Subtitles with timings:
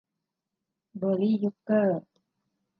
[0.97, 2.01] เบอร์ลี่ ยุคเกอร์